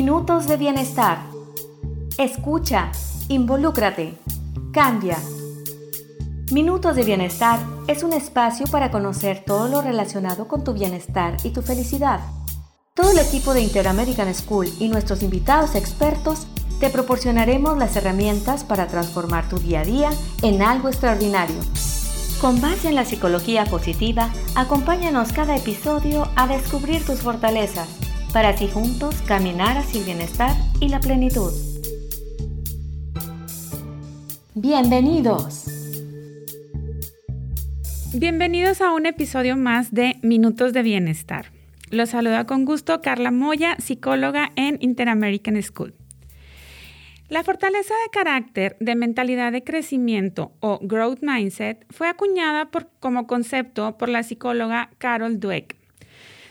[0.00, 1.18] Minutos de bienestar.
[2.18, 2.92] Escucha,
[3.26, 4.16] involúcrate,
[4.72, 5.18] cambia.
[6.52, 7.58] Minutos de bienestar
[7.88, 12.20] es un espacio para conocer todo lo relacionado con tu bienestar y tu felicidad.
[12.94, 16.46] Todo el equipo de Interamerican School y nuestros invitados expertos
[16.78, 20.10] te proporcionaremos las herramientas para transformar tu día a día
[20.42, 21.58] en algo extraordinario.
[22.40, 27.97] Con base en la psicología positiva, acompáñanos cada episodio a descubrir tus fortalezas
[28.32, 31.52] para así juntos caminar hacia el bienestar y la plenitud.
[34.54, 35.64] Bienvenidos.
[38.12, 41.52] Bienvenidos a un episodio más de Minutos de Bienestar.
[41.90, 45.94] Los saluda con gusto Carla Moya, psicóloga en Interamerican School.
[47.28, 52.68] La fortaleza de carácter de mentalidad de crecimiento o growth mindset fue acuñada
[53.00, 55.77] como concepto por la psicóloga Carol Dweck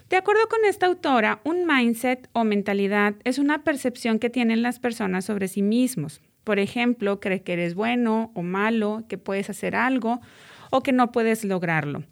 [0.10, 4.80] de acuerdo con esta autora, un mindset o mentalidad es una percepción que tienen las
[4.80, 6.22] personas sobre sí mismos.
[6.46, 10.22] Por ejemplo, creer que eres bueno o malo, que puedes hacer algo
[10.70, 12.04] o que no puedes lograrlo,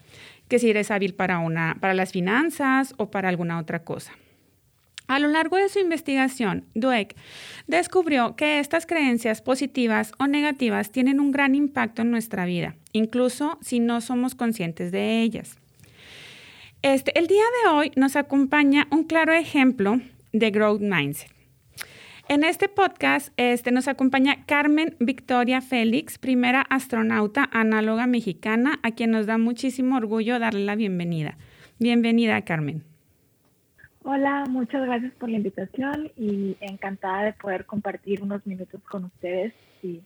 [0.49, 4.11] que si eres hábil para, una, para las finanzas o para alguna otra cosa.
[5.07, 7.15] A lo largo de su investigación, Dweck
[7.67, 13.57] descubrió que estas creencias positivas o negativas tienen un gran impacto en nuestra vida, incluso
[13.61, 15.59] si no somos conscientes de ellas.
[16.85, 20.01] Este, el día de hoy nos acompaña un claro ejemplo
[20.33, 21.31] de Growth Mindset.
[22.29, 29.09] En este podcast este, nos acompaña Carmen Victoria Félix, primera astronauta análoga mexicana, a quien
[29.09, 31.39] nos da muchísimo orgullo darle la bienvenida.
[31.79, 32.83] Bienvenida, Carmen.
[34.03, 39.55] Hola, muchas gracias por la invitación y encantada de poder compartir unos minutos con ustedes
[39.81, 40.01] y,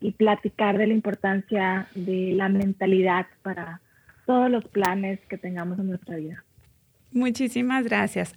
[0.00, 3.80] y platicar de la importancia de la mentalidad para
[4.26, 6.44] todos los planes que tengamos en nuestra vida.
[7.12, 8.34] Muchísimas gracias.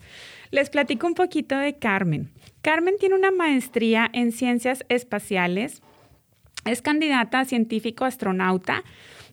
[0.51, 2.31] Les platico un poquito de Carmen.
[2.61, 5.81] Carmen tiene una maestría en ciencias espaciales,
[6.65, 8.83] es candidata a científico astronauta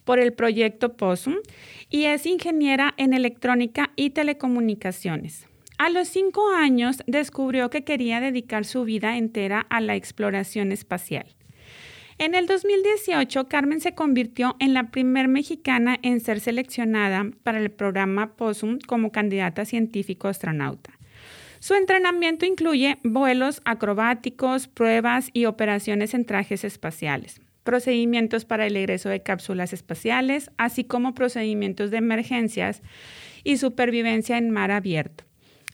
[0.04, 1.36] por el proyecto POSUM
[1.88, 5.46] y es ingeniera en electrónica y telecomunicaciones.
[5.78, 11.26] A los cinco años descubrió que quería dedicar su vida entera a la exploración espacial.
[12.20, 17.70] En el 2018, Carmen se convirtió en la primer mexicana en ser seleccionada para el
[17.70, 20.90] programa POSUM como candidata científico astronauta.
[21.60, 29.08] Su entrenamiento incluye vuelos acrobáticos, pruebas y operaciones en trajes espaciales, procedimientos para el egreso
[29.08, 32.82] de cápsulas espaciales, así como procedimientos de emergencias
[33.44, 35.24] y supervivencia en mar abierto.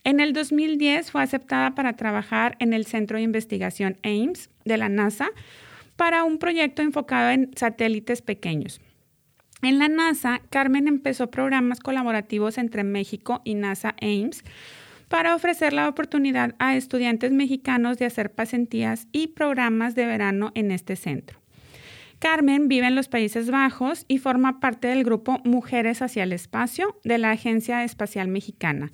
[0.05, 4.87] En el 2010 fue aceptada para trabajar en el Centro de Investigación Ames de la
[4.87, 5.27] NASA,
[5.97, 8.79] para un proyecto enfocado en satélites pequeños.
[9.61, 14.43] En la NASA, Carmen empezó programas colaborativos entre México y NASA Ames
[15.09, 20.71] para ofrecer la oportunidad a estudiantes mexicanos de hacer pasentías y programas de verano en
[20.71, 21.39] este centro.
[22.19, 26.99] Carmen vive en los Países Bajos y forma parte del grupo Mujeres hacia el Espacio
[27.03, 28.91] de la Agencia Espacial Mexicana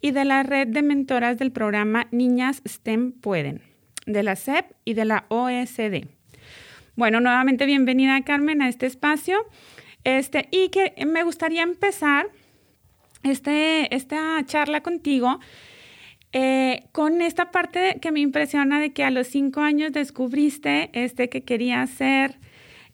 [0.00, 3.62] y de la red de mentoras del programa Niñas STEM Pueden,
[4.06, 6.19] de la SEP y de la OSD.
[6.96, 9.46] Bueno, nuevamente bienvenida Carmen a este espacio.
[10.04, 12.26] Este, y que me gustaría empezar
[13.22, 15.38] este, esta charla contigo
[16.32, 21.28] eh, con esta parte que me impresiona de que a los cinco años descubriste este,
[21.28, 22.36] que querías ser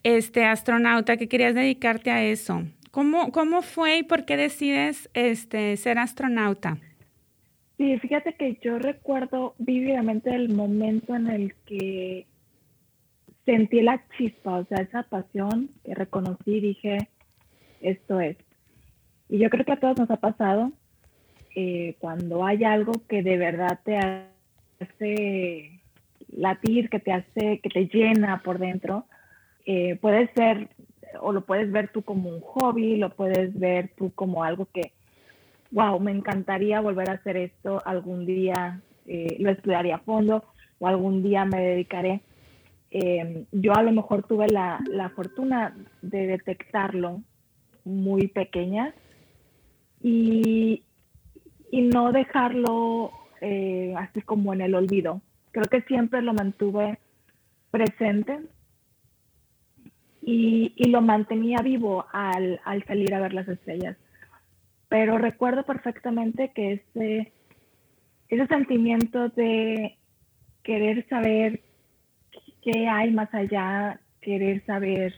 [0.03, 2.65] este, astronauta, que querías dedicarte a eso.
[2.91, 6.79] ¿Cómo, cómo fue y por qué decides este, ser astronauta?
[7.77, 12.27] Sí, fíjate que yo recuerdo vívidamente el momento en el que
[13.47, 16.99] sentí la chispa, o sea, esa pasión que reconocí y dije,
[17.81, 18.37] esto es.
[19.29, 20.73] Y yo creo que a todos nos ha pasado
[21.55, 25.81] eh, cuando hay algo que de verdad te hace
[26.29, 29.07] latir, que te hace, que te llena por dentro,
[29.65, 30.69] eh, puede ser,
[31.21, 34.93] o lo puedes ver tú como un hobby, lo puedes ver tú como algo que,
[35.71, 40.45] wow, me encantaría volver a hacer esto, algún día eh, lo estudiaré a fondo
[40.79, 42.21] o algún día me dedicaré
[42.99, 44.81] Em, yo a lo mejor tuve la,
[45.15, 47.21] fortuna de detectarlo
[47.85, 48.95] muy pequeña
[50.03, 50.83] y,
[51.71, 53.11] no dejarlo
[53.43, 55.21] eh, así como en el olvido.
[55.51, 56.99] Creo que siempre lo mantuve
[57.71, 58.41] presente
[60.23, 63.99] y, lo mantenía vivo al, al, salir a ver las estrellas.
[64.89, 67.33] Pero recuerdo perfectamente que ese,
[68.31, 69.99] ese sentimiento de
[70.63, 71.61] querer saber
[72.67, 75.15] qué hay más allá, querer saber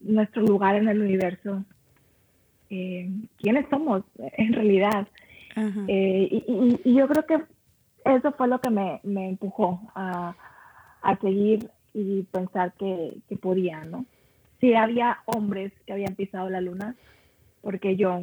[0.00, 1.64] nuestro lugar en el universo,
[2.68, 3.08] eh,
[3.38, 5.06] quiénes somos en realidad.
[5.86, 6.42] Eh,
[6.84, 7.44] y, yo creo que
[8.12, 10.34] eso fue lo que me, me empujó a,
[11.00, 14.04] a, seguir y pensar que, que podía, ¿no?
[14.60, 16.96] Sí había hombres que habían pisado la luna,
[17.62, 18.20] porque yo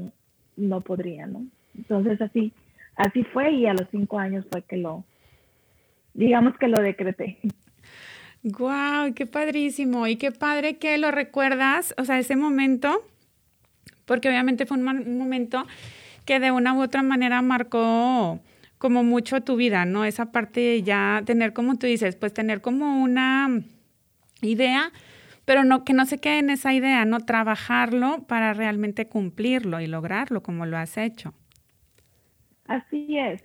[0.57, 1.45] no podría, ¿no?
[1.77, 2.51] Entonces así,
[2.97, 5.05] así fue y a los cinco años fue que lo,
[6.13, 7.39] digamos que lo decreté.
[8.43, 9.13] ¡Guau!
[9.13, 10.07] ¡Qué padrísimo!
[10.07, 13.03] Y qué padre que lo recuerdas, o sea, ese momento,
[14.05, 15.65] porque obviamente fue un, momento
[16.25, 18.39] que de una u otra manera marcó
[18.79, 20.05] como mucho tu vida, ¿no?
[20.05, 23.61] Esa parte de ya tener, como tú dices, pues tener como una
[24.41, 24.91] idea,
[25.45, 29.87] pero no que no se quede en esa idea, no trabajarlo para realmente cumplirlo y
[29.87, 31.35] lograrlo como lo has hecho.
[32.65, 33.43] Así es.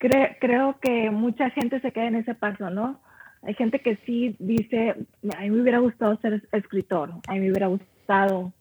[0.00, 3.00] Em, creo que mucha gente se queda en ese paso, ¿no?
[3.42, 4.96] Hay gente que sí dice,
[5.36, 8.52] a mí me hubiera gustado ser escritor, a mí me hubiera gustado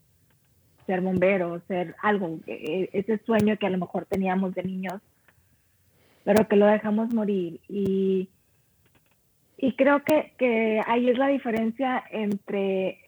[0.86, 5.02] ser bombero, ser algo, e, ese sueño que a lo mejor teníamos de niños,
[6.24, 7.60] pero que lo dejamos morir.
[7.68, 8.30] Y,
[9.58, 13.00] y creo que, que ahí es la diferencia entre,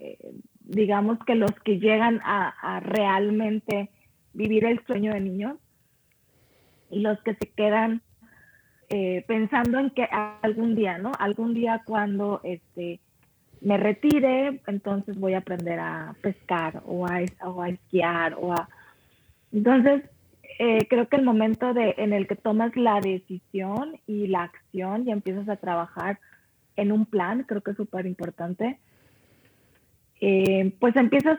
[0.00, 0.18] eh,
[0.64, 3.90] digamos, que los que llegan a realmente
[4.32, 5.56] vivir el sueño de niños
[6.90, 8.02] y los que se quedan
[8.90, 10.08] eh, pensando en que
[10.42, 11.12] algún día, ¿no?
[11.18, 13.00] Algún día cuando este,
[13.60, 18.68] me retire, entonces voy a aprender a pescar o a, esquiar o a...
[19.52, 20.04] Entonces,
[20.58, 25.06] eh, creo que el momento de, en el que tomas la decisión y la acción
[25.06, 26.18] y empiezas a trabajar
[26.76, 28.78] en un plan, creo que es súper importante,
[30.20, 31.38] eh, pues empiezas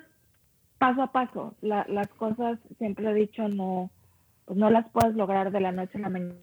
[0.77, 1.55] paso a paso.
[1.61, 3.89] las cosas, siempre he dicho, no,
[4.49, 6.33] pues no las puedes lograr de la noche a la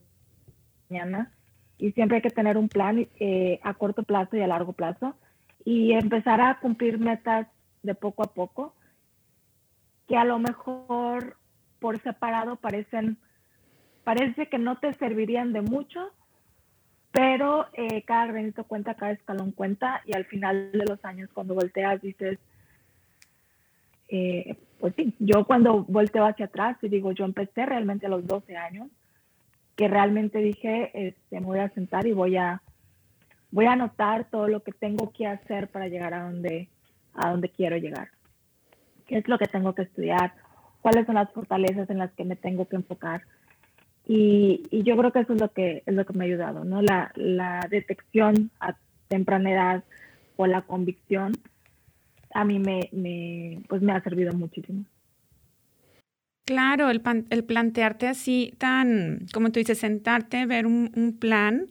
[0.88, 1.32] mañana.
[1.76, 5.16] Y siempre hay que tener un plan eh, a corto plazo y a largo plazo.
[5.64, 7.48] Y empezar a cumplir metas
[7.82, 8.76] de poco a poco
[10.06, 11.36] que a lo mejor
[11.80, 13.18] por separado parecen
[14.04, 16.12] parece que no te servirían de mucho
[17.10, 21.54] pero eh, cada granito cuenta cada escalón cuenta y al final de los años cuando
[21.54, 22.38] volteas dices
[24.08, 28.26] eh, pues sí, yo cuando volteo hacia atrás y digo, yo empecé realmente a los
[28.26, 28.88] 12 años,
[29.74, 32.62] que realmente dije, este, me voy a sentar y voy a,
[33.50, 36.68] voy a anotar todo lo que tengo que hacer para llegar a donde,
[37.14, 38.08] a donde quiero llegar.
[39.06, 40.32] ¿Qué es lo que tengo que estudiar?
[40.82, 43.22] ¿Cuáles son las fortalezas en las que me tengo que enfocar?
[44.06, 46.64] Y, y yo creo que eso es lo que, es lo que me ha ayudado,
[46.64, 46.80] ¿no?
[46.80, 48.76] La, la detección a
[49.08, 49.84] temprana edad
[50.36, 51.32] o la convicción
[52.36, 54.84] a mí me, me, pues me ha servido muchísimo.
[56.44, 61.68] Claro, el, el, plantearte así tan, como tú dices, sentarte, ver un, plan.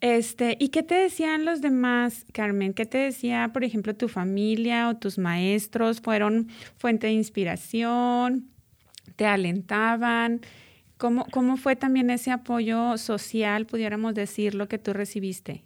[0.00, 2.72] Este, ¿Y qué te decían los demás, Carmen?
[2.72, 6.00] ¿Qué te decía, por ejemplo, tu familia o tus maestros?
[6.00, 6.48] ¿Fueron
[6.78, 8.48] fuente de inspiración?
[9.16, 10.40] ¿Te alentaban?
[10.96, 15.64] ¿Cómo, cómo fue también ese apoyo social, pudiéramos decir, lo que tú recibiste?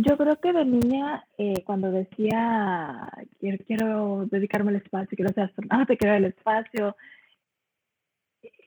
[0.00, 3.10] Yo creo que de niña, eh, cuando decía,
[3.40, 6.96] quiero, quiero dedicarme al espacio, quiero ser astronauta, quiero el espacio,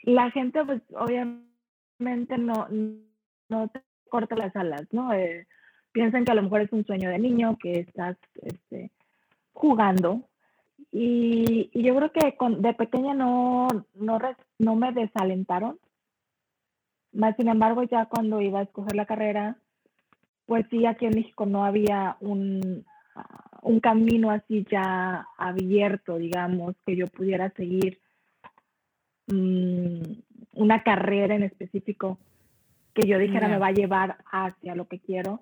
[0.03, 2.67] la gente pues obviamente no,
[3.47, 5.13] no te corta las alas, ¿no?
[5.13, 5.47] Eh,
[5.93, 8.91] piensan que a lo mejor es un sueño de niño, que estás este,
[9.53, 10.27] jugando.
[10.91, 14.19] Y, yo creo que con, de pequeña no, no,
[14.59, 15.79] no me desalentaron.
[17.13, 19.57] Más sin embargo, ya cuando iba a escoger la carrera,
[20.45, 22.85] pues sí, aquí en México no había un,
[23.61, 27.99] un camino así ya abierto, digamos, que yo pudiera seguir
[29.27, 30.01] mm,
[30.55, 32.17] una carrera en específico
[32.93, 35.41] que yo dijera me va a llevar hacia lo que quiero.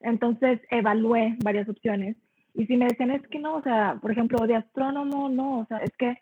[0.00, 2.16] Entonces evalué varias opciones
[2.54, 5.66] y si me decían es que no, o sea, por ejemplo, de astrónomo, no, o
[5.66, 6.18] sea, es que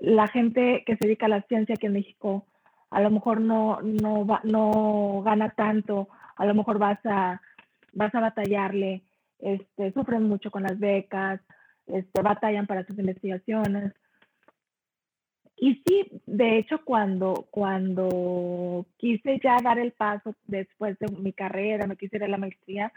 [0.00, 2.46] la gente que se dedica a la ciencia aquí en México
[2.90, 7.40] a lo mejor no, no, va, no gana tanto a lo mejor vas a,
[7.92, 9.02] vas a batallarle,
[9.38, 11.40] este, sufren mucho con las becas,
[11.86, 13.92] este, batallan para sus investigaciones.
[15.56, 21.86] Y sí, de hecho, cuando, cuando quise ya dar el paso después de mi carrera,
[21.86, 22.92] me quise ir a la maestría,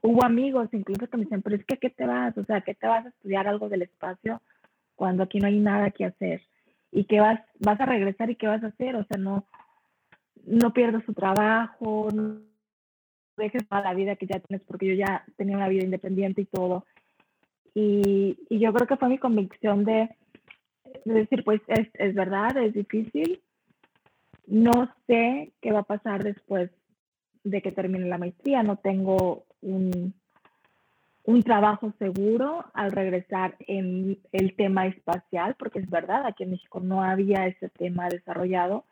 [0.00, 2.36] hubo amigos incluso que me dicen, pero es que ¿qué te vas?
[2.36, 4.40] O sea, ¿qué te vas a estudiar algo del espacio
[4.96, 6.42] cuando aquí no hay nada que hacer?
[6.90, 8.96] ¿Y qué vas, vas a regresar y qué vas a hacer?
[8.96, 9.46] O sea, no,
[10.46, 12.40] no pierdas tu trabajo, no
[13.36, 16.46] dejes toda la vida que ya tienes, porque yo ya tenía una vida independiente y
[16.46, 16.84] todo.
[17.74, 20.10] Y, y yo creo que fue mi convicción de,
[21.04, 23.40] decir, pues es, es, verdad, es difícil.
[24.46, 26.70] No sé qué va a pasar después
[27.44, 30.14] de que termine la maestría, no tengo un,
[31.24, 36.80] un trabajo seguro al regresar en el tema espacial, porque es verdad, aquí en México
[36.80, 38.84] no había ese tema desarrollado,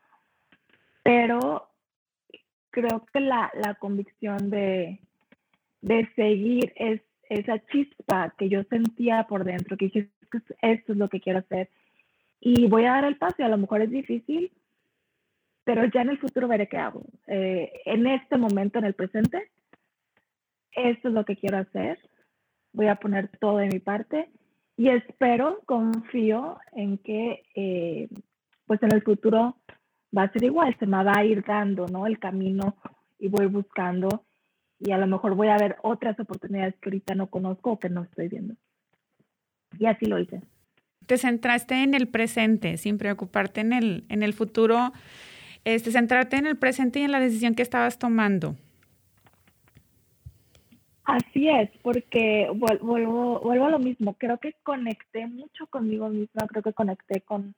[1.06, 1.68] pero
[2.70, 4.98] creo que la, convicción de,
[6.16, 10.08] seguir es, esa chispa que yo sentía por dentro, que dije,
[10.62, 11.70] esto es lo que quiero hacer,
[12.40, 14.50] y voy a dar el paso, a lo mejor es difícil,
[15.64, 17.02] pero ya en el futuro veré qué hago.
[17.26, 19.50] Eh, en este momento, en el presente,
[20.72, 21.98] esto es lo que quiero hacer
[22.76, 24.28] voy a poner todo de mi parte
[24.76, 28.08] y espero, confío en que eh,
[28.66, 29.56] pues en el futuro
[30.16, 32.06] va a ser igual, se me va a ir dando, ¿no?
[32.06, 32.76] El camino
[33.18, 34.24] y voy buscando
[34.78, 37.88] y a lo mejor voy a ver otras oportunidades que ahorita no conozco o que
[37.88, 38.54] no estoy viendo.
[39.78, 40.42] Y así lo hice.
[41.06, 44.92] Te centraste en el presente, sin preocuparte en el, en el futuro,
[45.64, 48.56] este, centrarte en el presente y en la decisión que estabas tomando.
[51.04, 54.14] Así es, porque vuelvo, vuelvo a lo mismo.
[54.14, 57.54] Creo que conecté mucho conmigo misma, creo que conecté con,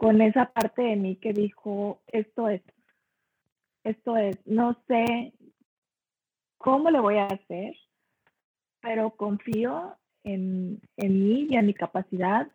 [0.00, 2.62] con esa parte de mí que dijo, esto es,
[3.84, 5.34] esto es, no sé
[6.56, 7.74] cómo le voy a hacer,
[8.80, 12.50] pero confío en, en mí y en mi capacidad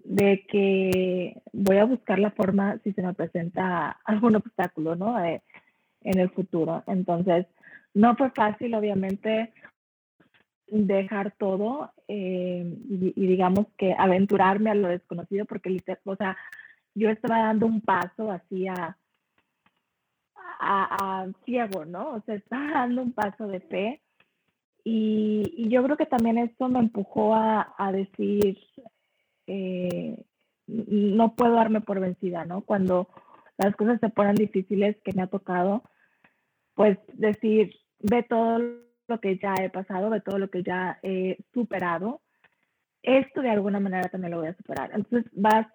[0.00, 5.24] de que voy a buscar la forma si se me presenta algún obstáculo, ¿no?
[5.24, 5.42] Eh,
[6.02, 6.84] en el futuro.
[6.86, 7.46] Entonces,
[7.94, 9.54] no fue fácil, obviamente,
[10.70, 16.36] dejar todo eh, y, digamos que aventurarme a lo desconocido, porque, o sea,
[16.94, 18.96] yo estaba dando un paso así a,
[20.60, 22.12] a, ciego, ¿no?
[22.12, 24.00] O sea, estaba dando un paso de fe.
[24.84, 28.58] Y, yo creo que también esto me empujó a, decir,
[29.46, 30.24] eh,
[30.66, 32.62] no puedo darme por vencida, ¿no?
[32.62, 33.08] Cuando
[33.58, 35.82] las cosas se ponen difíciles que me ha tocado,
[36.74, 38.58] pues decir, ve todo
[39.10, 42.20] lo que ya he pasado, ve todo lo que ya he superado,
[43.02, 44.90] esto de alguna manera también lo voy a superar.
[44.94, 45.66] Entonces vas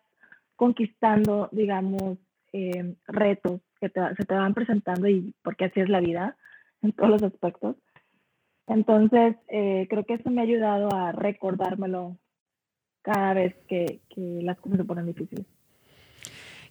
[0.55, 2.17] conquistando, digamos,
[2.53, 6.37] eh, retos que se te van presentando y porque así es la vida
[6.81, 7.75] en todos los aspectos.
[8.67, 12.17] Entonces, eh, creo que eso me ha ayudado a recordármelo
[13.01, 15.45] cada vez que, que las cosas se ponen difíciles.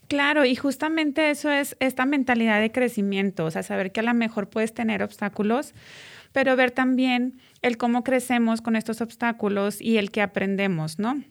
[0.09, 4.12] Claro, y justamente eso es esta mentalidad de crecimiento, o sea, saber que a lo
[4.12, 5.75] mejor puedes tener obstáculos,
[6.35, 11.23] pero ver también el cómo crecemos con estos obstáculos y el que aprendemos, ¿no?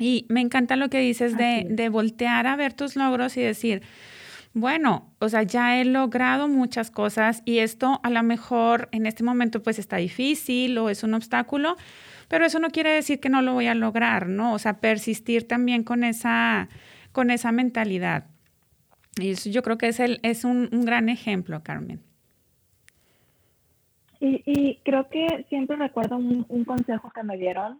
[0.00, 3.82] Y me encanta lo que dices de, de voltear a ver tus logros y decir,
[4.52, 9.22] bueno, o sea, ya he logrado muchas cosas y esto a lo mejor en este
[9.22, 11.76] momento pues está difícil o es un obstáculo,
[12.26, 14.52] pero eso no quiere decir que no lo voy a lograr, ¿no?
[14.52, 16.68] O sea, persistir también con esa
[17.12, 18.26] con esa mentalidad.
[19.16, 22.02] Y eso yo creo que es, el, es un, gran ejemplo, Carmen.
[24.26, 27.78] Y, creo que siempre recuerdo un, consejo que me dieron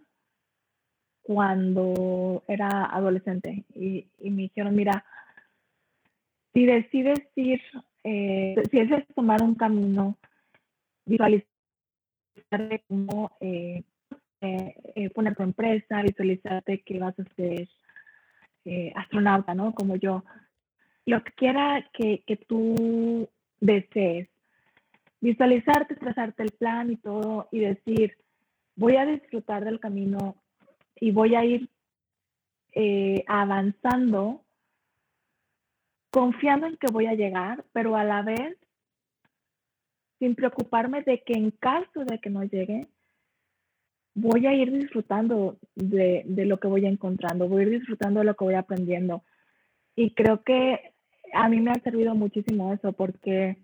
[1.23, 5.03] cuando era adolescente y, me dijeron, mira,
[6.53, 7.61] si decides ir,
[8.03, 10.19] eh, si decides tomar un camino,
[11.05, 11.47] visualizar
[12.87, 13.83] cómo eh,
[14.41, 17.23] eh, poner tu empresa, visualizarte que vas a
[18.65, 19.73] eh, astronauta, ¿no?
[19.73, 20.23] Como yo.
[21.07, 23.27] Lo que quiera que, que tú
[23.59, 24.27] desees,
[25.25, 28.15] visualizarte, trazarte el plan y todo y decir,
[28.75, 30.35] voy a disfrutar del camino
[30.99, 31.67] y voy a ir
[32.73, 34.43] eh, avanzando,
[36.11, 38.55] confiando en que voy a llegar, pero a la vez
[40.19, 42.87] sin preocuparme de que en caso de que no llegue,
[44.13, 48.35] voy a ir disfrutando de, lo que voy encontrando, voy a ir disfrutando de lo
[48.35, 49.23] que voy aprendiendo.
[49.95, 50.93] Y creo que
[51.33, 53.57] a mí me ha servido muchísimo eso porque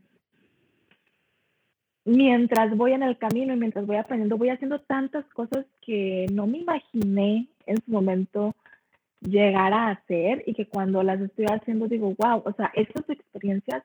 [2.06, 6.48] mientras voy en el camino y mientras voy aprendiendo, voy haciendo tantas cosas que no
[6.48, 8.56] me imaginé en su momento
[9.22, 13.84] llegar a hacer y que cuando las estoy haciendo digo, wow, o sea, estas experiencias,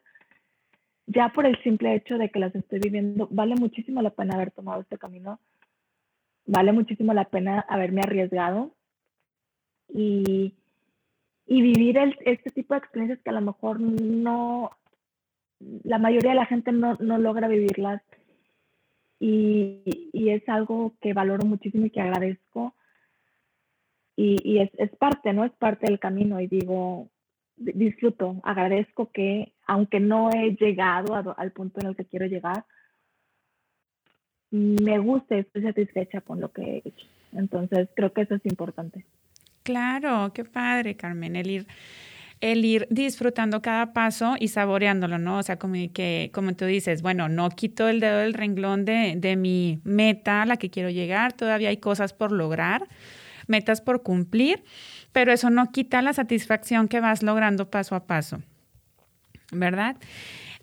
[1.06, 4.50] ya por el simple hecho de que las estoy viviendo, vale muchísimo la pena haber
[4.50, 5.38] tomado este camino
[6.46, 8.72] vale muchísimo la pena haberme arriesgado
[9.88, 10.54] y,
[11.48, 14.70] vivir este tipo de experiencias que a lo mejor no,
[15.60, 18.02] la mayoría de la gente no, logra vivirlas
[19.18, 19.82] y,
[20.12, 22.74] es algo que valoro muchísimo y que agradezco
[24.16, 25.44] y, es, es, parte, ¿no?
[25.44, 27.08] Es parte del camino y digo,
[27.56, 32.64] disfruto, agradezco que aunque no he llegado al punto en el que quiero llegar,
[34.50, 37.06] me gusta y estoy satisfecha con lo que he hecho.
[37.32, 39.04] Entonces, creo que eso es importante.
[39.62, 41.66] Claro, qué padre, Carmen, el ir
[42.40, 45.38] el ir disfrutando cada paso y saboreándolo, ¿no?
[45.38, 49.14] O sea, como que, como tú dices, bueno, no quito el dedo del renglón de,
[49.16, 52.86] de mi meta a la que quiero llegar, todavía hay cosas por lograr,
[53.46, 54.62] metas por cumplir,
[55.12, 58.42] pero eso no quita la satisfacción que vas logrando paso a paso,
[59.50, 59.96] ¿verdad?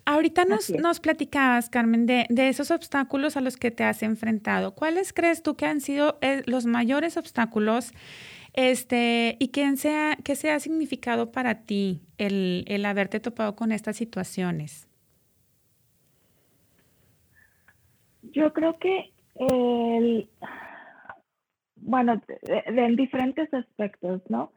[0.06, 4.74] Ahorita nos, nos platicabas, Carmen, de, de, esos obstáculos a los que te has enfrentado.
[4.74, 7.92] ¿Cuáles crees tú que han sido eh, los mayores obstáculos
[8.54, 13.72] este, y qué sea, qué se ha significado para ti el, el haberte topado con
[13.72, 14.88] estas situaciones?
[18.22, 20.28] Yo creo que el,
[21.76, 24.52] bueno, en diferentes aspectos, ¿no?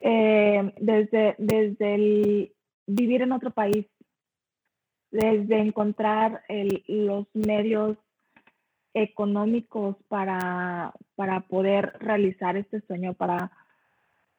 [0.00, 2.52] Eh, desde, desde el
[2.86, 3.86] vivir en otro país
[5.12, 6.42] desde encontrar
[6.88, 7.98] los medios
[8.94, 13.50] económicos para, para poder realizar este sueño, para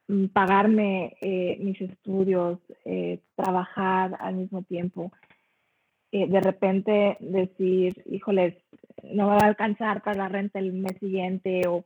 [0.07, 5.11] mm, pagarme eh, mis estudios, eh, trabajar al mismo tiempo.
[6.11, 8.55] Eh, de repente decir, híjoles,
[9.03, 11.83] no me va a alcanzar para la renta el mes siguiente o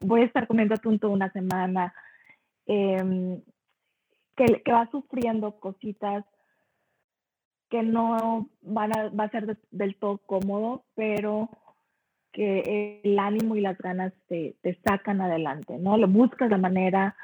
[0.00, 1.94] voy a estar comiendo atún toda una semana.
[2.66, 3.40] Em,
[4.36, 6.24] que, que va sufriendo cositas
[7.68, 11.48] que no van a, va a ser del todo cómodo, pero
[12.32, 15.96] que el ánimo y las ganas te, te sacan adelante, ¿no?
[15.96, 17.16] Lo buscas la manera,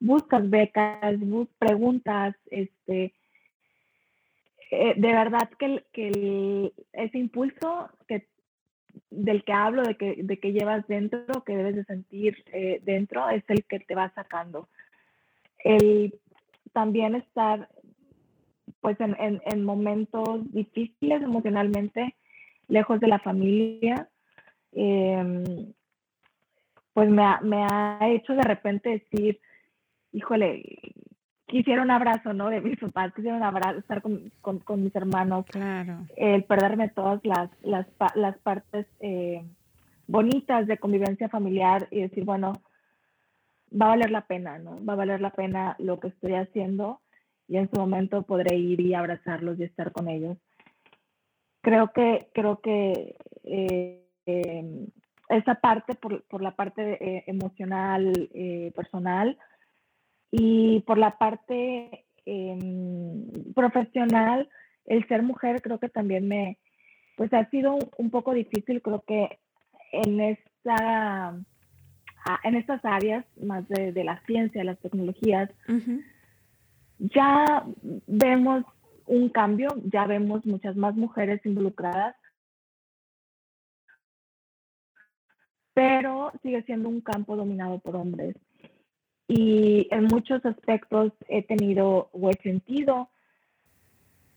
[0.00, 3.14] buscas becas, bus, preguntas, este,
[4.70, 8.26] eh, de verdad que, que ese impulso que,
[9.10, 13.28] del que hablo, de que, de que llevas dentro, que debes de sentir eh, dentro,
[13.28, 14.68] es el que te va sacando.
[15.58, 16.14] El
[16.72, 17.68] también estar
[18.80, 22.16] pues en, en, momentos difíciles emocionalmente,
[22.66, 24.08] lejos de la familia,
[24.72, 25.72] em,
[26.92, 29.40] pues me ha, me ha, hecho de repente decir,
[30.12, 30.78] híjole,
[31.46, 32.48] quisiera un abrazo, ¿no?
[32.50, 36.06] De mis papás, quisiera un abrazo, estar con, con, mis hermanos, claro.
[36.16, 39.44] el perderme todas las, las, las partes eh,
[40.06, 42.52] bonitas de convivencia familiar y decir, bueno,
[43.72, 44.84] va a valer la pena, ¿no?
[44.84, 47.00] Va a valer la pena lo que estoy haciendo
[47.48, 50.36] y en su momento podré ir y abrazarlos y estar con ellos.
[51.60, 54.86] Creo que, creo que eh, em,
[55.28, 59.38] esa parte, por, por la parte eh, emocional, eh, personal,
[60.30, 64.48] y por la parte em, profesional,
[64.86, 66.58] el ser mujer creo que también me,
[67.16, 69.38] pues ha sido un, poco difícil, creo que
[69.92, 71.34] en esta
[72.44, 75.50] en estas áreas más de, de la ciencia, las tecnologías,
[76.98, 77.64] ya
[78.06, 78.64] vemos
[79.06, 82.14] un cambio, ya vemos muchas más mujeres involucradas,
[85.74, 88.36] pero sigue siendo un campo dominado por hombres.
[89.28, 93.08] Y en muchos aspectos he tenido o he sentido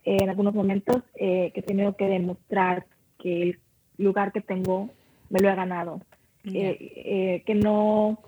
[0.04, 2.86] en algunos momentos eh, que he tenido que demostrar
[3.17, 3.60] que el
[3.98, 4.89] lugar que tengo
[5.30, 6.02] me lo he ganado.
[6.45, 8.19] Eh, eh, que no,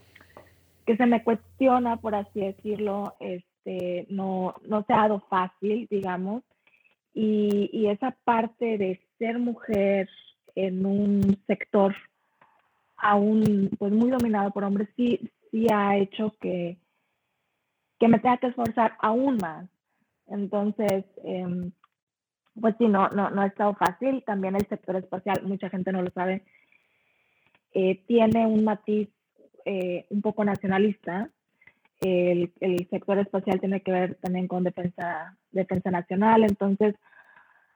[0.88, 5.88] que se me cuestiona, por así decirlo, es este, no, no se ha dado fácil,
[5.92, 6.44] digamos,
[7.14, 10.10] y, esa parte de ser mujer
[10.56, 11.96] en un sector
[12.98, 16.78] aún pues muy dominado por hombres sí, sí ha hecho que,
[18.00, 19.68] que me tenga que esforzar aún más.
[20.28, 21.72] Entonces, em,
[22.60, 24.24] pues sí, no, no, no ha estado fácil.
[24.26, 26.44] También el sector espacial, mucha gente no lo sabe,
[27.74, 29.10] eh, tiene un matiz
[29.66, 31.30] eh, un poco nacionalista
[32.02, 36.96] el, el, sector espacial tiene que ver también con defensa, defensa nacional, entonces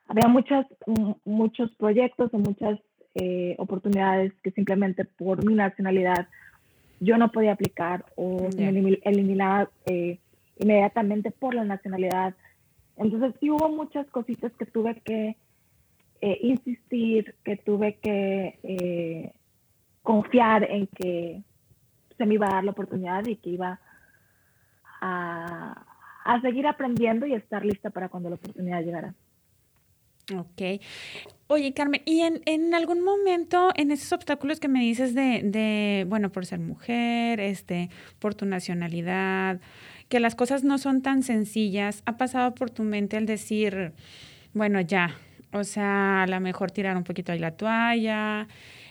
[0.08, 0.66] había muchas,
[1.26, 2.80] muchos proyectos o muchas
[3.16, 6.28] eh, oportunidades que simplemente por mi nacionalidad
[7.00, 8.70] yo no podía aplicar o me
[9.04, 10.20] eliminaba eh,
[10.60, 12.36] inmediatamente por la nacionalidad.
[12.98, 15.36] Entonces sí hubo muchas cositas que tuve que
[16.22, 19.34] eh, insistir, que tuve que
[20.04, 21.42] confiar en que
[22.18, 23.80] se me iba a dar la oportunidad y que iba
[25.02, 25.84] a,
[26.42, 29.14] seguir aprendiendo y estar lista para cuando la oportunidad llegara.
[30.34, 30.82] Ok.
[31.48, 36.06] Oye, Carmen, ¿y en, en, algún momento en esos obstáculos que me dices de, de,
[36.08, 39.60] bueno, por ser mujer, este, por tu nacionalidad,
[40.08, 43.92] que las cosas no son tan sencillas, ha pasado por tu mente el decir,
[44.54, 45.18] bueno, ya,
[45.52, 48.48] o sea, a lo mejor tirar un poquito ahí la toalla,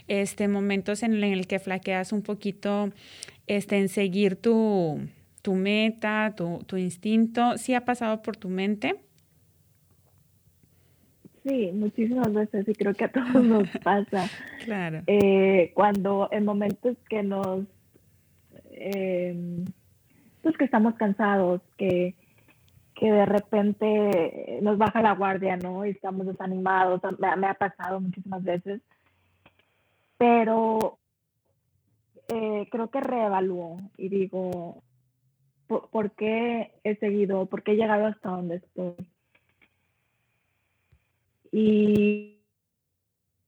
[0.07, 2.91] este, momentos en el que flaqueas un poquito,
[3.47, 5.01] este, en seguir tu,
[5.41, 9.01] tu meta, tu, tu instinto, ¿sí ha pasado por tu mente?
[11.43, 14.29] Sí, muchísimas veces y creo que a todos nos pasa.
[14.65, 15.03] claro.
[15.07, 17.65] Eh, cuando en momentos que nos,
[18.73, 19.65] eh,
[20.43, 22.15] pues que estamos cansados, que,
[22.95, 25.87] que de repente nos baja la guardia, ¿no?
[25.87, 28.83] Y estamos desanimados, me, ha pasado muchísimas veces,
[30.19, 30.99] pero
[32.29, 34.83] eh, creo que reevalúo y digo,
[35.67, 37.47] ¿por, qué he seguido?
[37.47, 38.95] ¿Por qué he llegado hasta donde estoy?
[41.53, 42.39] Y,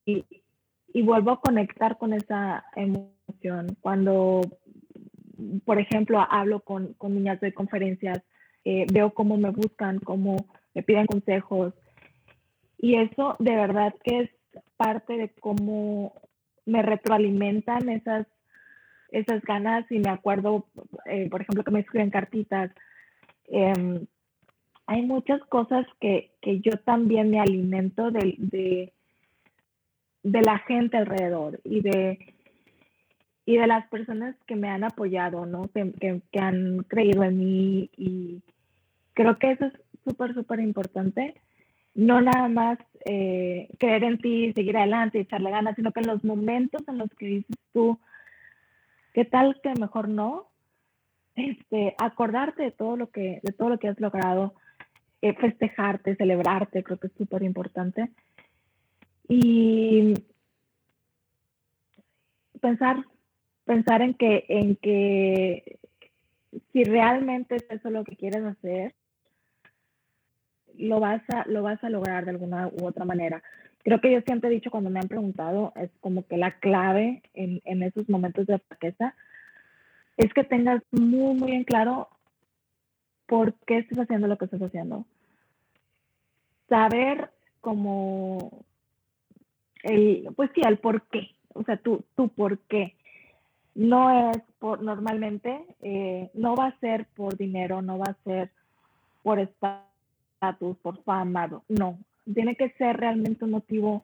[0.05, 3.77] y, vuelvo a conectar con esa emoción.
[3.81, 4.41] Cuando,
[5.65, 8.21] por ejemplo, hablo con, con niñas de conferencias,
[8.65, 11.73] eh, veo cómo me buscan, cómo me piden consejos.
[12.77, 14.29] Y eso de verdad que es
[14.77, 16.13] parte de cómo
[16.65, 18.27] me retroalimentan esas
[19.13, 20.67] esas ganas y me acuerdo,
[21.05, 22.71] eh, por ejemplo, que me escriben cartitas.
[23.45, 24.07] Em,
[24.93, 28.91] hay muchas cosas que, que, yo también me alimento de, de,
[30.41, 32.33] la gente alrededor y de,
[33.45, 35.69] y de las personas que me han apoyado, ¿no?
[35.73, 38.41] Que, que, han creído en mí y
[39.13, 41.35] creo que eso es súper, súper importante.
[41.95, 46.07] No nada más eh, creer en ti, seguir adelante y echarle ganas, sino que en
[46.07, 47.99] los momentos en los que dices tú,
[49.13, 50.47] ¿Qué tal que mejor no?
[51.35, 54.53] Este, acordarte de todo lo que, de todo lo que has logrado,
[55.23, 58.11] eh, festejarte, celebrarte, creo que es súper importante.
[59.29, 60.15] Y
[62.59, 63.05] pensar,
[63.63, 65.79] pensar en que, en que
[66.73, 68.95] si realmente es eso lo que quieres hacer,
[70.77, 73.41] lo vas a, lo vas a lograr de alguna u otra manera.
[73.81, 77.21] Creo que yo siempre he dicho cuando me han preguntado, es como que la clave
[77.33, 79.15] en, en esos momentos de fraqueza
[80.17, 82.09] es que tengas muy, muy en claro
[83.25, 85.05] por qué estás haciendo lo que estás haciendo.
[86.69, 87.29] Saber
[87.61, 88.65] como
[89.83, 92.95] el, pues sí, el por qué, o sea, tú, tú por qué.
[93.75, 98.51] No es por, normalmente, eh, no va a ser por dinero, no va a ser
[99.23, 101.97] por estatus, por fama, no
[102.31, 104.03] tiene que ser realmente un motivo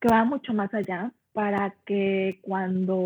[0.00, 3.04] que va mucho más allá para que cuando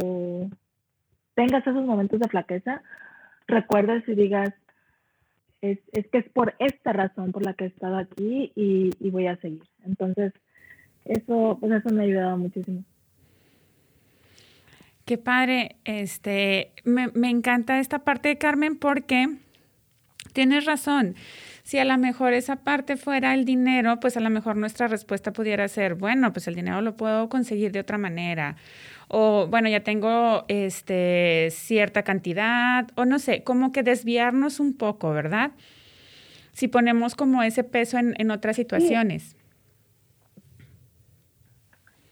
[1.34, 2.82] tengas esos momentos de flaqueza,
[3.46, 4.52] recuerdes y digas,
[5.62, 5.78] es,
[6.10, 9.62] que es por esta razón por la que he estado aquí y, voy a seguir.
[9.84, 10.32] Entonces,
[11.04, 12.84] eso, pues eso me ha ayudado muchísimo.
[15.04, 19.26] Qué padre, este, me, me encanta esta parte de Carmen porque
[20.32, 21.14] tienes razón.
[21.62, 25.32] Si a lo mejor esa parte fuera el dinero, pues a lo mejor nuestra respuesta
[25.32, 28.56] pudiera ser, bueno, pues el dinero lo puedo conseguir de otra manera.
[29.06, 35.12] O bueno, ya tengo este, cierta cantidad, o no sé, como que desviarnos un poco,
[35.12, 35.52] ¿verdad?
[36.52, 39.36] Si ponemos como ese peso en, otras situaciones.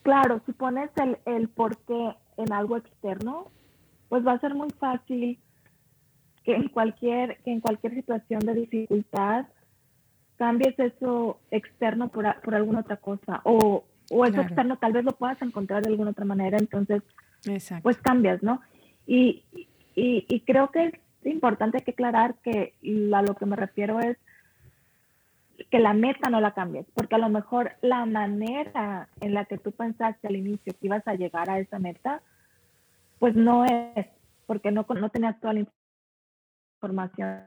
[0.02, 3.50] Claro, si pones el, el por qué en algo externo,
[4.08, 5.38] pues va a ser muy fácil
[6.44, 9.46] que en cualquier, que en cualquier situación de dificultad
[10.37, 15.12] cambies eso externo por, por alguna otra cosa o, o eso externo tal vez lo
[15.12, 17.03] puedas encontrar de alguna otra manera, entonces
[17.83, 18.61] pues cambias, ¿no?
[19.07, 19.42] Y,
[19.94, 22.74] y, y, creo que es importante que aclarar que
[23.14, 24.16] a lo que me refiero es
[25.70, 29.59] que la meta no la cambies, porque a lo mejor la manera en la que
[29.59, 32.22] tú pensaste al inicio que ibas a llegar a esa meta,
[33.18, 34.07] pues no es,
[34.46, 35.61] porque no, no tenías toda la
[36.81, 37.45] información.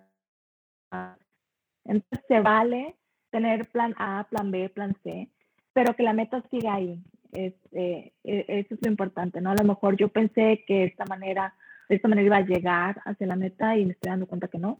[1.85, 2.95] Entonces se vale
[3.31, 5.29] tener plan A, plan B, plan C,
[5.73, 7.01] pero que la meta siga ahí.
[7.31, 9.49] Es, eh, e, eso es lo importante, ¿no?
[9.51, 11.55] A lo mejor yo pensé que esta manera,
[11.89, 14.59] de esta manera iba a llegar hacia la meta y me estoy dando cuenta que
[14.59, 14.79] no.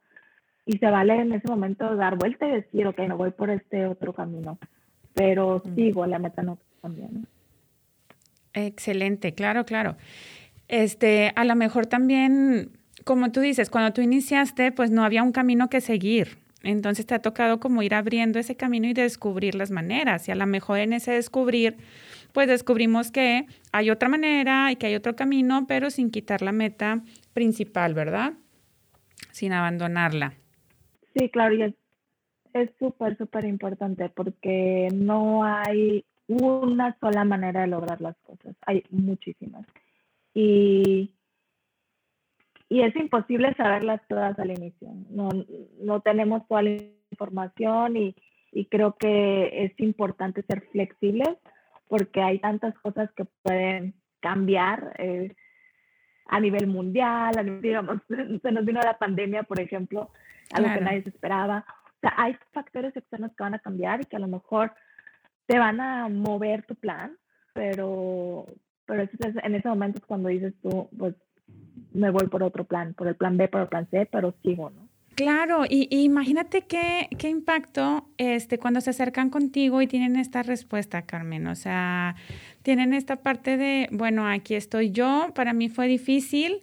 [0.66, 3.88] Y se vale en ese momento dar vuelta y decir, ok, no voy por este
[3.88, 4.60] otro camino,
[5.14, 7.10] pero sigo, la meta no cambia,
[8.54, 9.98] Excelente, claro, claro.
[10.68, 12.72] Este, a lo mejor también
[13.04, 16.38] como tú dices, cuando tú iniciaste, pues no había un camino que seguir.
[16.64, 20.28] Entonces te ha tocado como ir abriendo ese camino y descubrir las maneras.
[20.28, 21.76] Y a lo mejor en ese descubrir,
[22.32, 26.54] pues descubrimos que hay otra manera y que hay otro camino, pero sin quitar la
[26.54, 27.02] meta
[27.34, 28.34] principal, ¿verdad?
[29.32, 30.34] Sin abandonarla.
[31.16, 31.76] Sí, claro, y
[32.54, 38.84] es súper, súper importante porque no hay una sola manera de lograr las cosas, hay
[38.90, 39.66] muchísimas.
[40.34, 41.13] Y
[42.74, 44.90] y es imposible saberlas todas al inicio.
[45.12, 45.30] No,
[45.80, 46.72] no tenemos toda la
[47.12, 48.16] información y,
[48.52, 51.38] y, creo que es importante ser flexibles
[51.88, 55.36] porque hay tantas cosas que pueden cambiar eh,
[56.26, 58.02] a nivel mundial, a digamos,
[58.42, 60.10] se nos vino la pandemia, por ejemplo,
[60.52, 61.64] algo que nadie se esperaba.
[61.98, 64.74] O sea, hay factores externos que van a cambiar y que a lo mejor
[65.46, 67.16] te van a mover tu plan,
[67.54, 68.48] pero,
[68.88, 71.14] pero en ese momento es cuando dices tú, pues
[71.94, 74.70] me voy por otro plan, por el plan B, por el plan C, pero sigo,
[74.70, 74.88] ¿no?
[75.16, 81.04] Claro, y, imagínate qué, qué, impacto este, cuando se acercan contigo y tienen esta respuesta,
[81.04, 81.46] Carmen.
[81.46, 82.16] O sea,
[82.64, 86.62] tienen esta parte de, bueno, aquí estoy yo, para mí fue difícil,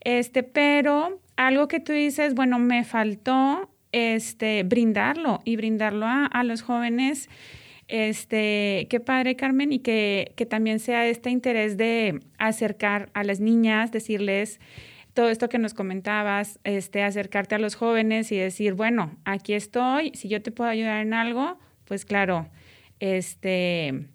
[0.00, 6.44] este, pero algo que tú dices, bueno, me faltó este, brindarlo y brindarlo a, a
[6.44, 7.28] los jóvenes.
[7.88, 13.40] Este, qué padre, Carmen, y que, que también sea este interés de acercar a las
[13.40, 14.60] niñas, decirles,
[15.14, 20.10] todo esto que nos comentabas, este, acercarte a los jóvenes y decir, bueno, aquí estoy,
[20.14, 22.46] si yo te puedo ayudar en algo, pues claro,
[23.00, 24.06] este,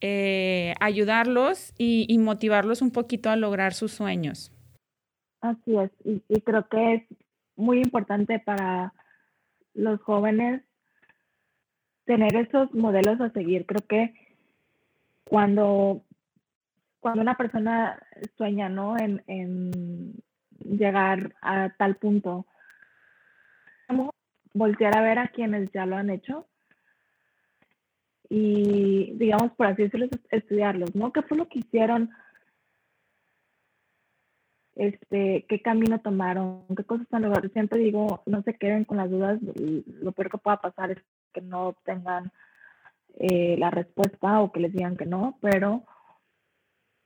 [0.00, 4.50] eh, ayudarlos y, motivarlos un poquito a lograr sus sueños.
[5.42, 7.02] Así es, y, y creo que es
[7.54, 8.94] muy importante para
[9.74, 10.62] los jóvenes
[12.10, 13.66] tener esos modelos a seguir.
[13.66, 14.12] Creo que
[15.22, 16.02] cuando,
[16.98, 18.02] cuando una persona
[18.36, 18.96] sueña ¿no?
[18.98, 20.20] en,
[20.58, 22.46] llegar a tal punto.
[24.52, 26.48] Voltear a ver a quienes ya lo han hecho
[28.28, 31.12] y, digamos, por así decirlo, estudiarlos, ¿no?
[31.12, 32.10] ¿Qué fue lo que hicieron?
[34.74, 37.48] Este, qué camino tomaron, qué cosas están logrando.
[37.50, 39.38] Siempre digo, no se queden con las dudas.
[40.02, 40.98] Lo peor que pueda pasar es
[41.32, 42.32] que no obtengan
[43.18, 45.84] eh, la respuesta o que les digan que no, pero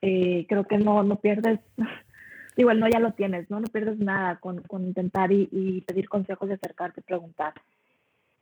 [0.03, 1.61] eh, creo que no, no pierdes
[2.57, 3.61] igual no ya lo tienes, ¿no?
[3.61, 7.55] No pierdes nada con, intentar y, pedir consejos y acercarte, preguntar.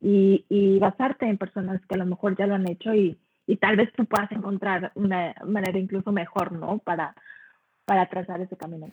[0.01, 3.19] Y, y, basarte en personas que a lo mejor ya lo han hecho y,
[3.61, 6.79] tal vez tú puedas encontrar una manera incluso mejor, ¿no?
[6.79, 7.15] Para,
[7.85, 8.89] para trazar ese camino.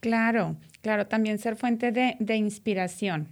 [0.00, 3.28] Claro, claro, también ser fuente de, inspiración.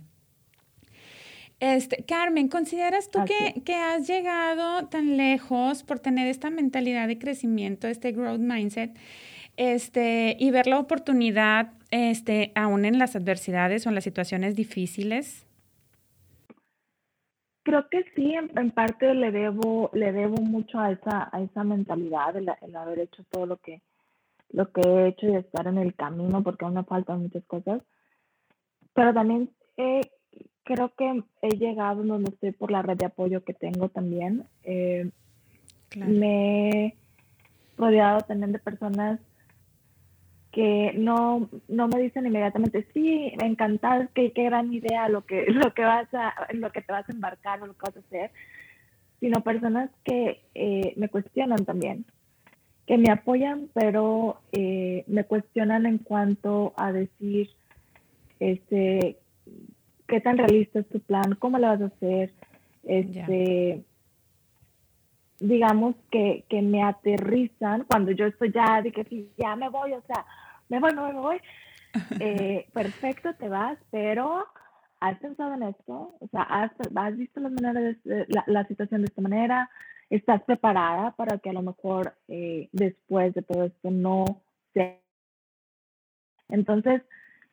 [1.60, 7.18] Este, Carmen, ¿consideras tú que, que, has llegado tan lejos por tener esta mentalidad de
[7.18, 8.98] crecimiento, este growth mindset,
[9.58, 15.46] este, y ver la oportunidad este, aún en las adversidades o en las situaciones difíciles?
[17.62, 22.34] Creo que sí, en, parte le debo, le debo mucho a esa, a esa mentalidad,
[22.36, 23.82] el, haber hecho todo lo que,
[24.48, 27.82] lo que he hecho y estar en el camino, porque aún me faltan muchas cosas.
[28.94, 29.50] Pero también
[30.70, 34.44] creo que he llegado donde estoy por la red de apoyo que tengo también.
[34.62, 35.10] Eh,
[35.96, 36.96] me he
[37.76, 39.18] rodeado también de personas
[40.52, 45.46] que no, no me dicen inmediatamente, sí, me encanta, qué, qué gran idea lo que,
[45.48, 48.00] lo que vas a, lo que te vas a embarcar o lo que vas a
[48.00, 48.30] hacer,
[49.18, 52.04] sino personas que eh, me cuestionan también,
[52.86, 57.50] que me apoyan, pero eh, me cuestionan en cuanto a decir,
[58.38, 59.19] este,
[60.10, 62.32] qué tan realista es tu plan, cómo lo vas a hacer,
[62.82, 63.84] este,
[65.38, 69.92] digamos que, que me aterrizan cuando yo estoy ya de que sí, ya me voy,
[69.92, 70.26] o sea,
[70.68, 71.40] me voy, me voy, me voy.
[72.20, 74.46] Eh, perfecto, te vas, pero
[75.00, 76.14] ¿has pensado en esto?
[76.20, 79.68] O sea, ¿has, has visto las maneras de, la, la, situación de esta manera?
[80.08, 84.24] ¿Estás preparada para que a lo mejor eh, después de todo esto no
[84.72, 84.98] sea?
[86.48, 87.02] Entonces,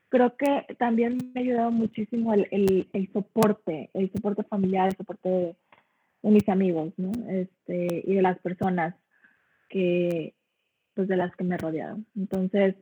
[0.10, 4.98] creo que también me ha ayudado muchísimo el, el, el soporte, el soporte familiar, el
[4.98, 5.56] soporte de,
[6.24, 7.12] de mis amigos, ¿no?
[7.30, 8.96] Este, y de las personas
[9.70, 10.34] que,
[10.94, 12.00] pues de las que me he rodeado.
[12.16, 12.76] Entonces,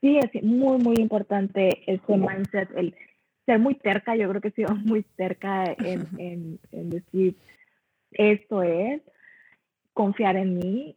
[0.00, 2.94] sí, es muy, muy importante ese mindset, el
[3.44, 7.36] ser muy terca, yo creo que he sido muy terca en, en, decir,
[8.12, 9.02] esto es,
[9.92, 10.96] confiar en mí,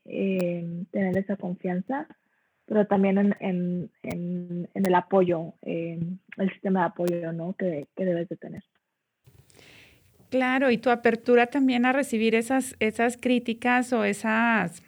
[0.92, 2.08] tener esa confianza,
[2.70, 6.20] pero también en, en, en, el apoyo, el
[6.52, 7.54] sistema de apoyo ¿no?
[7.54, 8.64] que, que debes de tener.
[10.30, 14.84] Claro, y tu apertura también a recibir esas, esas críticas o esas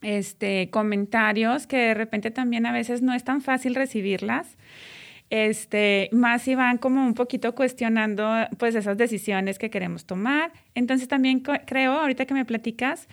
[0.00, 4.56] este, comentarios que de repente también a veces no es tan fácil recibirlas.
[5.28, 10.50] Este, más si van como un poquito cuestionando pues esas decisiones que queremos tomar.
[10.74, 13.06] Entonces también creo, ahorita que me platicas,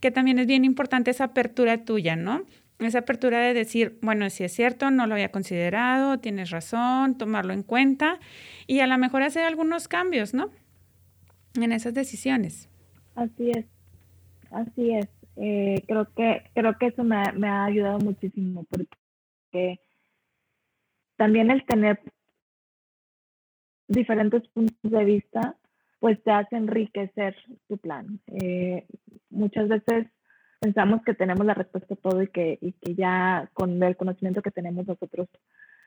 [0.00, 2.44] que también es bien importante esa apertura tuya, ¿no?
[2.78, 7.52] Esa apertura de decir, bueno, si es cierto, no lo había considerado, tienes razón, tomarlo
[7.52, 8.20] en cuenta
[8.66, 10.50] y a lo mejor hacer algunos cambios, ¿no?
[11.64, 12.68] en esas decisiones.
[13.14, 13.66] Así es,
[14.50, 15.08] así es.
[15.36, 19.78] Eh, creo que creo que eso me, ha ayudado muchísimo porque
[21.16, 22.00] también el tener
[23.86, 25.56] diferentes puntos de vista
[26.00, 27.36] pues te hace enriquecer
[27.68, 28.20] tu plan.
[28.26, 28.86] Eh,
[29.30, 30.06] muchas veces
[30.58, 34.42] pensamos que tenemos la respuesta a todo y que, y que ya con el conocimiento
[34.42, 35.28] que tenemos nosotros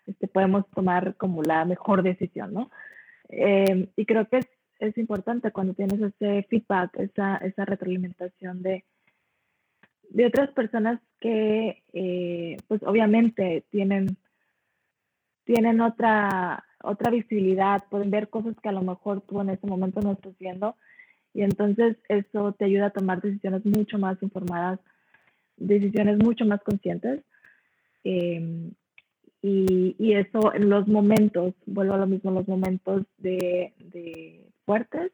[0.05, 2.71] este, podemos tomar como la mejor decisión, ¿no?
[3.29, 4.47] Eh, y creo que es
[4.81, 8.84] es importante cuando tienes ese feedback, esa, esa retroalimentación de,
[10.10, 14.17] de otras personas que, eh, pues obviamente tienen,
[15.45, 20.01] tienen otra, otra visibilidad, pueden ver cosas que a lo mejor tú en ese momento
[20.01, 20.75] no estás viendo.
[21.33, 24.79] Y entonces eso te ayuda a tomar decisiones mucho más informadas,
[25.57, 27.21] decisiones mucho más conscientes.
[28.03, 28.71] Em,
[29.41, 33.73] y, y, eso en los momentos, vuelvo a lo mismo, los momentos de,
[34.65, 35.11] fuertes,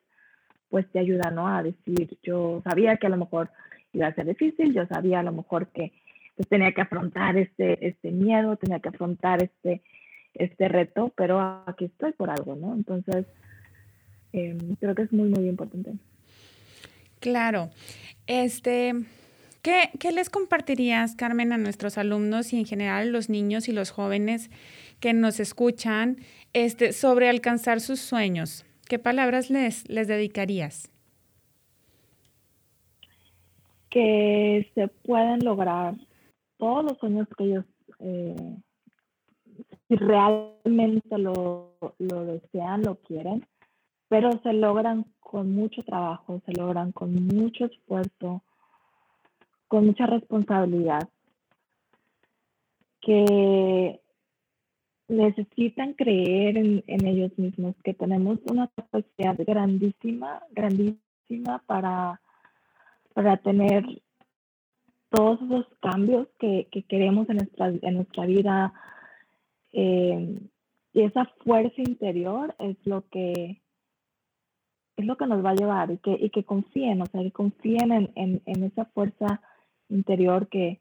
[0.70, 1.48] pues te ayuda, ¿no?
[1.48, 3.50] A decir, yo sabía que a lo mejor
[3.94, 5.94] iba a ser difícil, yo sabía a lo mejor que
[6.36, 9.82] pues, tenía que afrontar este, este miedo, tenía que afrontar este,
[10.34, 12.76] este reto, pero aquí estoy por algo, ¿no?
[12.76, 13.26] Entonces,
[14.34, 15.94] em, creo que es muy, muy importante.
[17.20, 17.70] Claro.
[18.28, 18.94] Este,
[19.62, 23.92] ¿qué, ¿qué, les compartirías, Carmen, a nuestros alumnos y en general los niños y los
[23.92, 24.50] jóvenes
[25.00, 26.18] que nos escuchan
[26.54, 28.66] este, sobre alcanzar sus sueños?
[28.88, 30.92] ¿Qué palabras les, les dedicarías?
[33.90, 35.96] Que se pueden lograr
[36.58, 37.66] todos los sueños que ellos
[38.00, 38.58] eh,
[39.90, 43.46] realmente lo, lo desean, lo quieren,
[44.08, 48.42] pero se logran con mucho trabajo, se logran con mucho esfuerzo,
[49.68, 51.10] con mucha responsabilidad,
[53.02, 54.00] que
[55.10, 62.22] necesitan creer en, ellos mismos, que tenemos una capacidad grandísima, grandísima para,
[63.14, 63.84] para tener
[65.10, 68.74] todos esos cambios que, queremos en nuestra, en nuestra vida.
[69.74, 70.40] Eh,
[70.94, 73.62] y esa fuerza interior es lo que
[74.98, 77.32] es lo que nos va a llevar y que, y que confíen, o sea, que
[77.32, 79.42] confíen en, en, esa fuerza
[79.90, 80.80] interior que,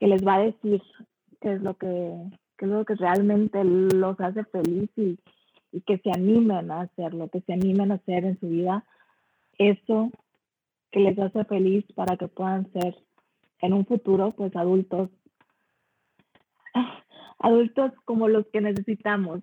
[0.00, 0.82] que les va a decir
[1.40, 2.12] qué es lo que,
[2.58, 5.18] qué es lo que realmente los hace feliz y,
[5.70, 8.84] y que se animen a hacerlo, que se animen a hacer en su vida
[9.56, 10.10] eso
[10.90, 12.96] que les hace feliz para que puedan ser
[13.60, 15.10] en un futuro pues adultos
[17.38, 19.42] adultos como los que necesitamos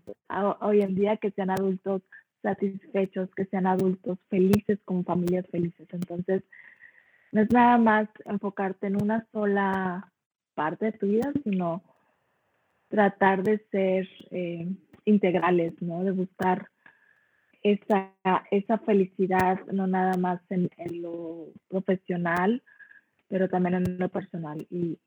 [0.60, 2.02] hoy en día que sean adultos
[2.48, 5.86] satisfechos, que sean adultos felices con familias felices.
[5.92, 6.44] Entonces,
[7.34, 10.14] no es nada más enfocarte en una sola
[10.54, 11.84] parte de tu vida, sino
[12.88, 14.66] tratar de ser eh,
[15.04, 16.06] integrales, ¿no?
[16.06, 16.70] De buscar
[17.64, 18.14] esa,
[18.50, 20.70] esa felicidad, no nada más en,
[21.02, 22.64] lo profesional,
[23.28, 24.66] pero también en lo personal.
[24.70, 24.98] Y,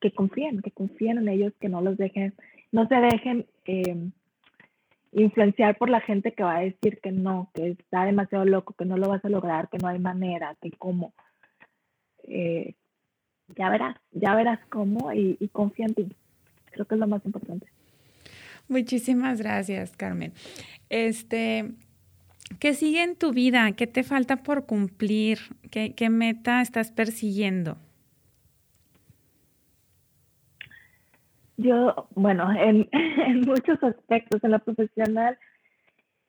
[0.00, 2.34] que confíen, que confíen en ellos, que no los dejen,
[2.72, 4.10] no se dejen eh,
[5.12, 8.84] influenciar por la gente que va a decir que no, que está demasiado loco, que
[8.84, 11.12] no lo vas a lograr, que no hay manera, que cómo.
[12.24, 12.74] Eh,
[13.56, 16.16] ya verás, ya verás cómo y, confía en ti.
[16.70, 17.66] Creo que es lo más importante.
[18.68, 20.32] Muchísimas gracias, Carmen.
[20.88, 21.72] Este,
[22.58, 23.72] ¿qué sigue en tu vida?
[23.72, 25.38] ¿Qué te falta por cumplir?
[25.70, 27.76] ¿Qué, qué meta estás persiguiendo?
[31.62, 32.88] Yo, bueno, en,
[33.46, 35.38] muchos aspectos, en la profesional,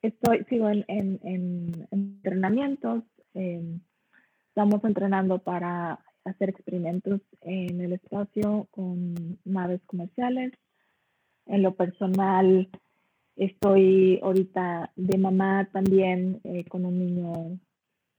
[0.01, 9.81] estoy, sigo en, en, entrenamientos, estamos entrenando para hacer experimentos en el espacio con naves
[9.87, 10.53] comerciales.
[11.47, 12.69] En lo personal,
[13.35, 17.59] estoy ahorita de mamá también eh, con un niño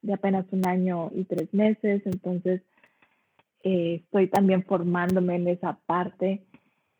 [0.03, 2.61] de apenas un año y tres meses, entonces
[3.63, 6.43] eh, estoy también formándome en esa parte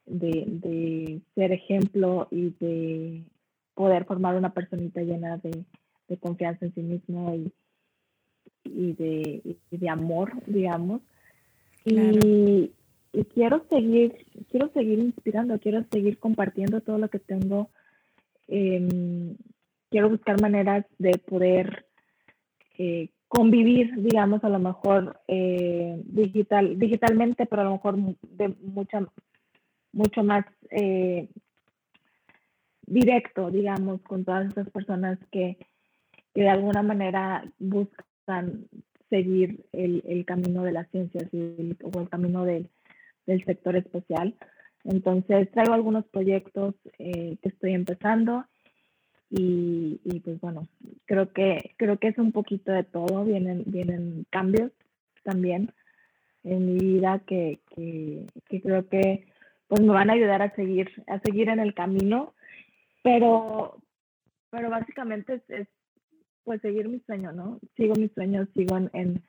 [0.07, 3.25] de, ser ejemplo y de
[3.75, 5.65] poder formar una personita llena de,
[6.21, 7.53] confianza en sí mismo y,
[8.65, 11.01] y, de, de amor, digamos.
[11.85, 12.73] Y,
[13.33, 17.71] quiero seguir, quiero seguir inspirando, quiero seguir compartiendo todo lo que tengo.
[18.49, 19.37] Em,
[19.91, 21.87] quiero buscar maneras de poder
[22.79, 29.07] eh, convivir, digamos, a lo mejor eh, digital, digitalmente, pero a lo mejor de mucha
[29.95, 31.29] mucho más eh,
[32.87, 35.57] directo, digamos, con todas esas personas que,
[36.35, 38.67] de alguna manera buscan
[39.09, 42.69] seguir el, camino de las ciencias y o el camino del,
[43.47, 44.35] sector espacial.
[44.83, 48.45] Entonces traigo algunos proyectos eh, que estoy empezando
[49.31, 50.69] y, pues bueno,
[51.07, 54.73] creo que, creo que es un poquito de todo, vienen, vienen cambios
[55.23, 55.73] también
[56.43, 59.25] en mi vida que, que creo que
[59.69, 62.35] pues me van a ayudar a seguir, a seguir en el camino,
[63.03, 63.79] pero,
[64.51, 65.69] pero básicamente es,
[66.45, 67.59] pues seguir mi sueño, ¿no?
[67.77, 69.23] Sigo mis sueños, sigo en,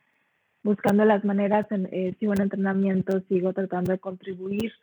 [0.63, 4.73] buscando las maneras, eh, sigo en entrenamiento, sigo tratando de contribuir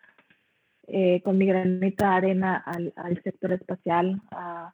[0.89, 4.73] eh, con mi granita de arena al, sector espacial, a,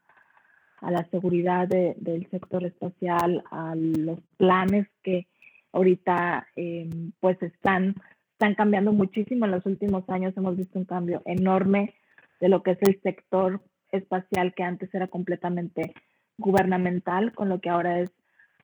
[0.83, 5.27] la seguridad del sector espacial, a los planes que
[5.73, 6.89] ahorita eh,
[7.21, 7.97] pues están
[8.39, 10.33] están cambiando muchísimo en los últimos años.
[10.37, 11.95] Hemos visto un cambio enorme
[12.41, 13.61] de lo que es el sector
[13.91, 15.93] espacial que antes era completamente
[16.39, 18.13] gubernamental, con lo que ahora es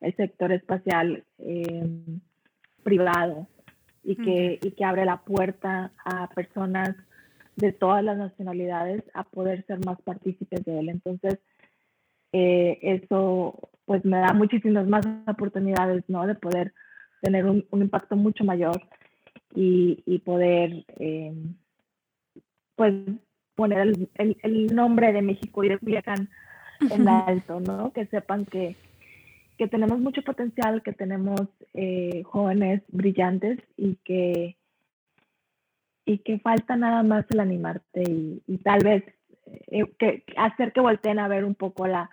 [0.01, 2.21] el sector espacial em,
[2.85, 3.49] privado
[4.05, 6.95] y que, y que abre la puerta a personas
[7.57, 10.89] de todas las nacionalidades a poder ser más partícipes de él.
[10.89, 11.41] Entonces,
[12.33, 16.29] eh, eso pues me da muchísimas más oportunidades, ¿no?
[16.29, 16.73] De poder
[17.21, 18.81] tener un, impacto mucho mayor
[19.55, 21.55] y, y poder, em,
[22.77, 22.95] pues,
[23.55, 24.09] poner el,
[24.43, 26.29] el, nombre de México y de Culiacán
[26.91, 27.93] en alto, ¿no?
[27.93, 28.77] Que sepan que,
[29.57, 31.41] que tenemos mucho potencial, que tenemos
[31.73, 34.57] eh, jóvenes brillantes y que,
[36.05, 39.05] y que falta nada más el animarte y, y tal vez
[39.69, 42.11] eh, que, hacer que volteen a ver un poco la,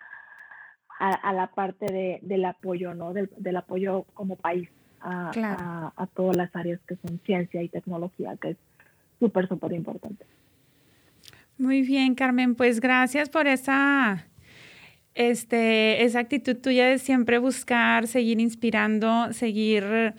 [1.00, 3.14] a, la parte de, del apoyo, ¿no?
[3.14, 4.70] Del, del apoyo como país
[5.02, 8.58] a, a, a, todas las áreas que son ciencia y tecnología, que es
[9.20, 10.26] súper, súper importante.
[11.58, 14.26] Muy bien, Carmen, pues gracias por esa
[15.14, 20.14] este, esa actitud tuya de siempre buscar, seguir inspirando, seguir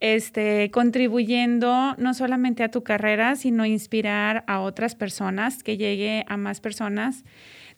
[0.00, 6.36] este, contribuyendo no solamente a tu carrera, sino inspirar a otras personas, que llegue a
[6.36, 7.24] más personas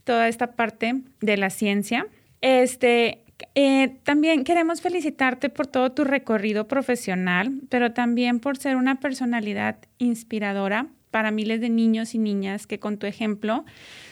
[0.04, 2.06] toda esta parte de la ciencia.
[2.40, 3.24] Este,
[3.54, 9.76] eh, también queremos felicitarte por todo tu recorrido profesional, pero también por ser una personalidad
[9.98, 13.64] inspiradora para miles de niños y niñas que con tu ejemplo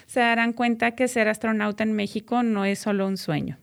[0.07, 3.59] se darán cuenta que ser astronauta en México no es solo un sueño.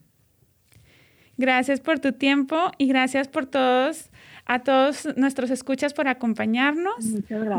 [1.38, 4.11] Gracias por tu tiempo y gracias por todos,
[4.45, 6.95] a todos nuestros escuchas por acompañarnos.